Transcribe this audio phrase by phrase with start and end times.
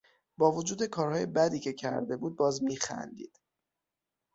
[0.37, 3.39] با وجود کارهای بدی که کرده بود باز میخندید.